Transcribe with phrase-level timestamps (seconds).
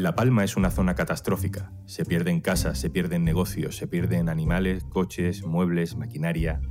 [0.00, 1.72] La Palma es una zona catastrófica.
[1.84, 6.62] Se pierden casas, se pierden negocios, se pierden animales, coches, muebles, maquinaria.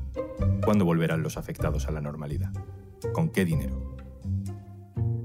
[0.65, 2.51] ¿Cuándo volverán los afectados a la normalidad?
[3.13, 3.95] ¿Con qué dinero?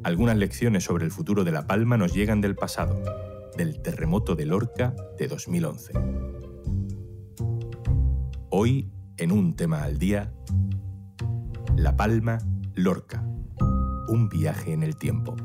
[0.02, 3.02] Algunas lecciones sobre el futuro de La Palma nos llegan del pasado,
[3.56, 5.94] del terremoto de Lorca de 2011.
[8.50, 10.30] Hoy, en un tema al día,
[11.74, 12.36] La Palma,
[12.74, 13.24] Lorca.
[14.08, 15.36] Un viaje en el tiempo.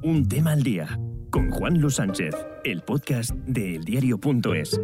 [0.00, 0.96] Un tema al día
[1.30, 4.80] con Juan Luis Sánchez, el podcast de eldiario.es.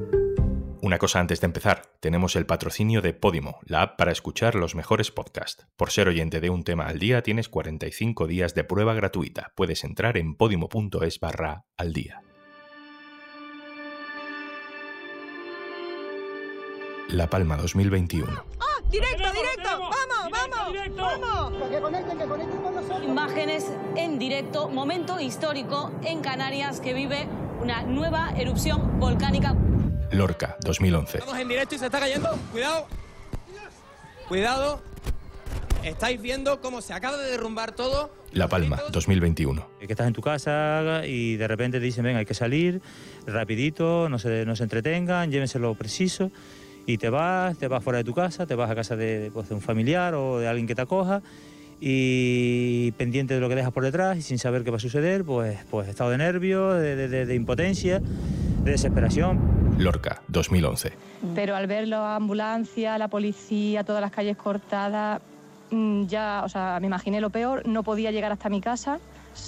[0.82, 4.74] Una cosa antes de empezar, tenemos el patrocinio de Podimo, la app para escuchar los
[4.74, 5.66] mejores podcasts.
[5.76, 9.52] Por ser oyente de un tema al día, tienes 45 días de prueba gratuita.
[9.54, 12.22] Puedes entrar en podimo.es barra al día.
[17.08, 18.44] La Palma 2021.
[18.60, 18.64] ¡Ah!
[18.90, 19.73] ¡Directo, directo!
[20.50, 21.20] ¡Vamos, vamos!
[21.20, 21.70] ¡Vamos!
[21.70, 23.04] Que conecten, que conecten con nosotros.
[23.04, 23.66] Imágenes
[23.96, 27.26] en directo, momento histórico en Canarias que vive
[27.62, 29.56] una nueva erupción volcánica.
[30.10, 31.18] Lorca 2011.
[31.18, 32.30] Estamos en directo y se está cayendo.
[32.52, 32.86] Cuidado.
[34.28, 34.82] Cuidado.
[35.82, 38.10] Estáis viendo cómo se acaba de derrumbar todo.
[38.32, 39.66] La Palma 2021.
[39.78, 42.82] Que estás en tu casa y de repente te dicen, venga, hay que salir
[43.26, 46.30] rapidito, no se, no se entretengan, llévense lo preciso
[46.86, 49.48] y te vas, te vas fuera de tu casa, te vas a casa de, pues,
[49.48, 51.22] de un familiar o de alguien que te acoja
[51.80, 55.24] y pendiente de lo que dejas por detrás y sin saber qué va a suceder,
[55.24, 59.38] pues, pues estado de nervio, de, de- de- de impotencia, de desesperación.
[59.78, 60.92] Lorca 2011.
[61.34, 65.20] Pero al ver la ambulancia, la policía, todas las calles cortadas,
[65.70, 67.66] mm, ya, o sea, me imaginé lo peor.
[67.66, 68.98] No podía llegar hasta mi casa,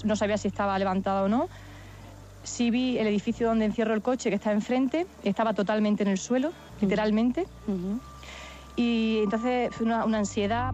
[0.04, 1.48] no sabía si estaba levantada o no.
[2.46, 6.16] Sí vi el edificio donde encierro el coche, que está enfrente, estaba totalmente en el
[6.16, 7.48] suelo, literalmente.
[8.76, 10.72] Y entonces fue una, una ansiedad.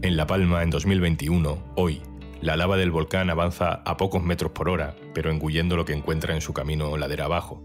[0.00, 2.00] En La Palma, en 2021, hoy,
[2.40, 6.34] la lava del volcán avanza a pocos metros por hora, pero engullendo lo que encuentra
[6.34, 7.62] en su camino ladera abajo.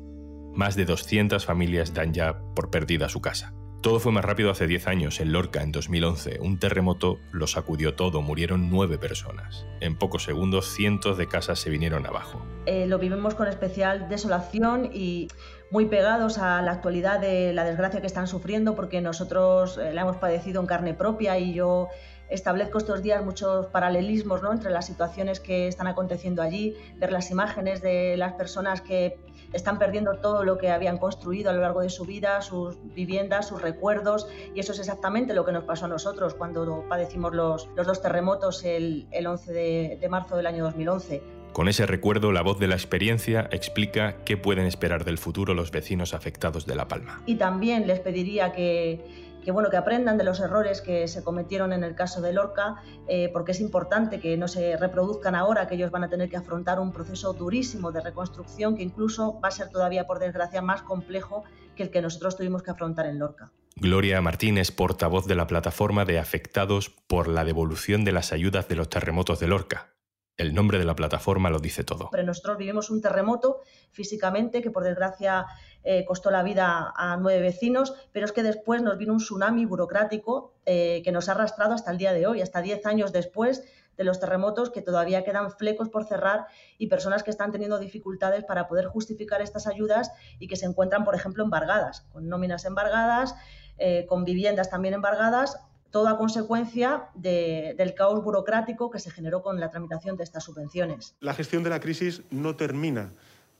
[0.53, 3.53] Más de 200 familias dan ya por perdida su casa.
[3.87, 6.41] Todo fue más rápido hace 10 años, en Lorca, en 2011.
[6.41, 9.65] Un terremoto lo sacudió todo, murieron nueve personas.
[9.79, 12.45] En pocos segundos, cientos de casas se vinieron abajo.
[12.65, 15.29] Eh, lo vivimos con especial desolación y
[15.71, 20.01] muy pegados a la actualidad de la desgracia que están sufriendo porque nosotros eh, la
[20.01, 21.87] hemos padecido en carne propia y yo
[22.29, 24.51] establezco estos días muchos paralelismos ¿no?
[24.51, 29.17] entre las situaciones que están aconteciendo allí, ver las imágenes de las personas que
[29.53, 33.47] están perdiendo todo lo que habían construido a lo largo de su vida, sus viviendas,
[33.47, 37.69] sus recuerdos, y eso es exactamente lo que nos pasó a nosotros cuando padecimos los,
[37.75, 41.21] los dos terremotos el, el 11 de, de marzo del año 2011.
[41.53, 45.71] Con ese recuerdo, la voz de la experiencia explica qué pueden esperar del futuro los
[45.71, 47.23] vecinos afectados de La Palma.
[47.25, 51.71] Y también les pediría que, que, bueno, que aprendan de los errores que se cometieron
[51.71, 55.75] en el caso de Lorca, eh, porque es importante que no se reproduzcan ahora, que
[55.75, 59.51] ellos van a tener que afrontar un proceso durísimo de reconstrucción que incluso va a
[59.51, 61.45] ser todavía, por desgracia, más complejo
[61.77, 63.53] que el que nosotros tuvimos que afrontar en Lorca.
[63.77, 68.75] Gloria Martínez, portavoz de la plataforma de afectados por la devolución de las ayudas de
[68.75, 69.93] los terremotos de Lorca.
[70.35, 72.09] El nombre de la plataforma lo dice todo.
[72.11, 75.47] Pero nosotros vivimos un terremoto físicamente que por desgracia
[75.89, 79.63] eh, costó la vida a nueve vecinos, pero es que después nos vino un tsunami
[79.63, 83.63] burocrático eh, que nos ha arrastrado hasta el día de hoy, hasta diez años después
[83.95, 88.43] de los terremotos, que todavía quedan flecos por cerrar y personas que están teniendo dificultades
[88.43, 93.33] para poder justificar estas ayudas y que se encuentran, por ejemplo, embargadas, con nóminas embargadas,
[93.77, 95.57] eh, con viviendas también embargadas
[95.89, 101.15] toda consecuencia de, del caos burocrático que se generó con la tramitación de estas subvenciones.
[101.21, 103.13] La gestión de la crisis no termina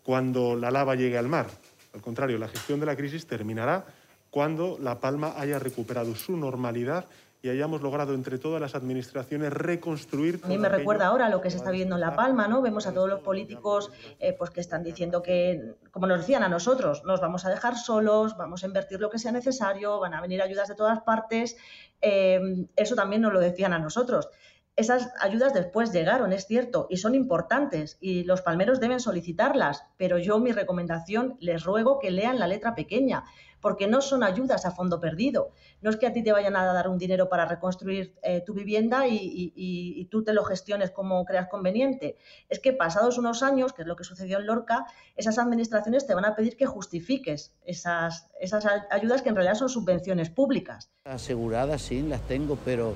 [0.03, 1.47] cuando la lava llegue al mar.
[1.93, 3.85] Al contrario, la gestión de la crisis terminará
[4.29, 7.05] cuando La Palma haya recuperado su normalidad
[7.41, 10.39] y hayamos logrado entre todas las administraciones reconstruir.
[10.43, 12.61] A mí me recuerda ahora lo que se está viendo en La Palma, ¿no?
[12.61, 16.49] Vemos a todos los políticos eh, pues que están diciendo que, como nos decían a
[16.49, 20.21] nosotros, nos vamos a dejar solos, vamos a invertir lo que sea necesario, van a
[20.21, 21.57] venir ayudas de todas partes.
[22.01, 24.29] Eh, eso también nos lo decían a nosotros.
[24.77, 30.19] Esas ayudas después llegaron, es cierto, y son importantes y los palmeros deben solicitarlas, pero
[30.19, 33.23] yo mi recomendación les ruego que lean la letra pequeña,
[33.59, 35.49] porque no son ayudas a fondo perdido.
[35.81, 38.53] No es que a ti te vayan a dar un dinero para reconstruir eh, tu
[38.53, 42.15] vivienda y, tú te lo gestiones como creas conveniente.
[42.47, 44.85] Es que pasados unos años, que es lo que sucedió en Lorca,
[45.15, 49.69] esas administraciones te van a pedir que justifiques esas, esas ayudas que en realidad son
[49.69, 50.91] subvenciones públicas.
[51.03, 52.93] Aseguradas sí, las tengo, pero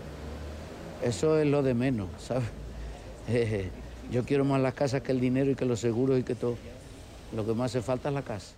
[1.03, 2.49] eso es lo de menos, ¿sabes?
[3.27, 3.69] Eh,
[4.11, 6.57] yo quiero más las casas que el dinero y que los seguros y que todo.
[7.33, 8.55] Lo que más hace falta es la casa.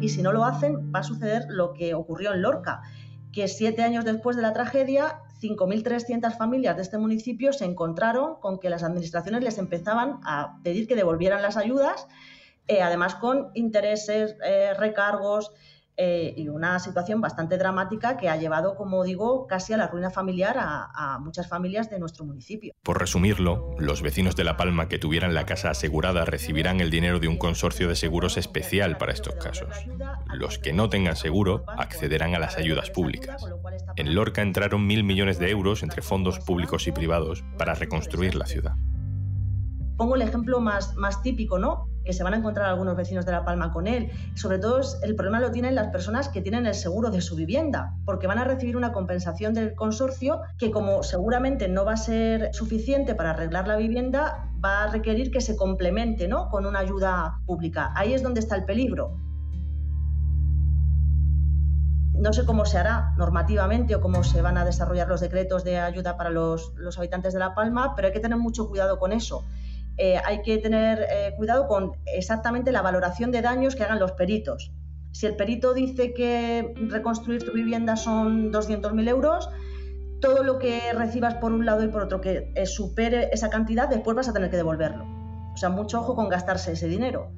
[0.00, 2.82] Y si no lo hacen, va a suceder lo que ocurrió en Lorca,
[3.32, 8.58] que siete años después de la tragedia, 5.300 familias de este municipio se encontraron con
[8.58, 12.06] que las administraciones les empezaban a pedir que devolvieran las ayudas,
[12.68, 15.52] eh, además con intereses, eh, recargos,
[15.96, 20.10] eh, y una situación bastante dramática que ha llevado, como digo, casi a la ruina
[20.10, 22.74] familiar a, muchas familias de nuestro municipio.
[22.82, 27.20] Por resumirlo, los vecinos de La Palma que tuvieran la casa asegurada recibirán el dinero
[27.20, 29.68] de un consorcio de seguros especial para estos casos.
[30.32, 33.44] Los que no tengan seguro accederán a las ayudas públicas.
[33.96, 38.46] En Lorca entraron mil millones de euros entre fondos públicos y privados para reconstruir la
[38.46, 38.74] ciudad.
[39.96, 41.88] Pongo el ejemplo más, más típico, ¿no?
[42.04, 44.10] Que se van a encontrar algunos vecinos de La Palma con él.
[44.34, 47.94] Sobre todo el problema lo tienen las personas que tienen el seguro de su vivienda,
[48.04, 52.54] porque van a recibir una compensación del consorcio que como seguramente no va a ser
[52.54, 56.48] suficiente para arreglar la vivienda, va a requerir que se complemente ¿no?
[56.48, 57.92] con una ayuda pública.
[57.94, 59.18] Ahí es donde está el peligro.
[62.14, 65.78] No sé cómo se hará normativamente o cómo se van a desarrollar los decretos de
[65.78, 69.12] ayuda para los, los habitantes de La Palma, pero hay que tener mucho cuidado con
[69.12, 69.44] eso
[69.96, 74.12] eh, hay que tener eh, cuidado con exactamente la valoración de daños que hagan los
[74.12, 74.72] peritos.
[75.12, 79.48] Si el perito dice que reconstruir tu vivienda son 200.000 euros,
[80.20, 83.88] todo lo que recibas por un lado y por otro que eh, supere esa cantidad,
[83.88, 85.04] después vas a tener que devolverlo.
[85.52, 87.30] O sea, mucho ojo con gastarse ese dinero.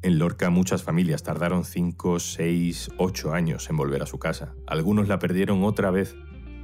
[0.00, 4.54] En Lorca muchas familias tardaron 5, 6, 8 años en volver a su casa.
[4.66, 6.16] Algunos la perdieron otra vez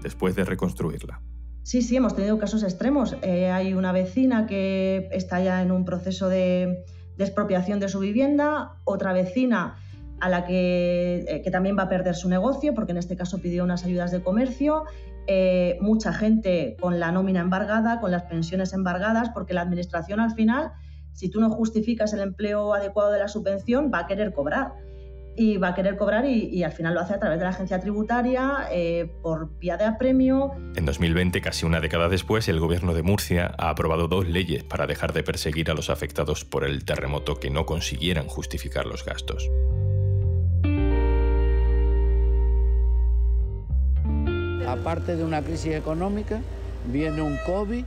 [0.03, 1.21] después de reconstruirla.
[1.63, 3.17] Sí, sí, hemos tenido casos extremos.
[3.23, 6.85] Eh, hay una vecina que está ya en un proceso de,
[7.19, 9.77] expropiación de su vivienda, otra vecina
[10.21, 13.65] a la eh, que, también va a perder su negocio, porque en este caso pidió
[13.65, 14.85] unas ayudas de comercio,
[15.27, 20.33] eh, mucha gente con la nómina embargada, con las pensiones embargadas, porque la administración al
[20.33, 20.73] final,
[21.13, 24.73] si tú no justificas el empleo adecuado de la subvención, va a querer cobrar
[25.39, 27.79] y va a querer cobrar y, al final lo hace a través de la agencia
[27.79, 30.51] tributaria eh, por vía de apremio.
[30.75, 34.89] En 2020, casi una década después, el gobierno de Murcia ha aprobado dos leyes para
[34.89, 39.49] dejar de perseguir a los afectados por el terremoto que no consiguieran justificar los gastos.
[44.67, 46.41] Aparte de una crisis económica,
[46.93, 47.85] viene un COVID,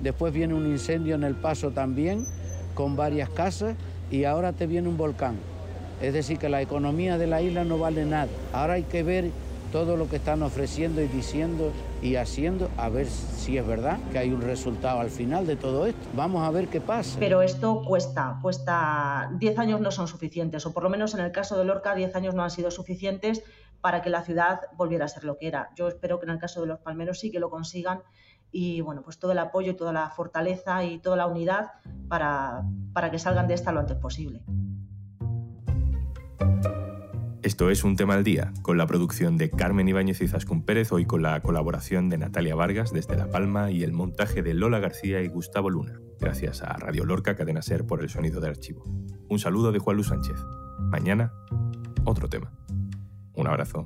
[0.00, 2.26] después viene un incendio en el paso también,
[2.74, 3.76] con varias casas,
[4.10, 5.36] y ahora te viene un volcán.
[6.04, 8.28] Es decir, que la economía de la isla no vale nada.
[8.52, 9.30] Ahora hay que ver
[9.72, 11.72] todo lo que están ofreciendo y diciendo
[12.02, 15.86] y haciendo, a ver si es verdad que hay un resultado al final de todo
[15.86, 16.00] esto.
[16.14, 17.16] Vamos a ver qué pasa.
[17.18, 21.32] Pero esto cuesta, cuesta, 10 años no son suficientes, o por lo menos en el
[21.32, 23.42] caso de Lorca 10 años no han sido suficientes
[23.80, 25.70] para que la ciudad volviera a ser lo que era.
[25.74, 28.02] Yo espero que en el caso de los palmeros sí que lo consigan
[28.52, 31.72] y bueno, pues todo el apoyo toda la fortaleza y toda la unidad
[32.08, 32.62] para,
[32.92, 34.42] para que salgan de esta lo antes posible.
[37.44, 40.92] Esto es Un Tema al Día, con la producción de Carmen Ibáñez y Zascún Pérez,
[40.92, 44.78] hoy con la colaboración de Natalia Vargas desde La Palma y el montaje de Lola
[44.78, 46.00] García y Gustavo Luna.
[46.18, 48.82] Gracias a Radio Lorca Cadena Ser por el sonido del archivo.
[49.28, 50.38] Un saludo de Juan Luis Sánchez.
[50.88, 51.34] Mañana,
[52.06, 52.50] otro tema.
[53.34, 53.84] Un abrazo.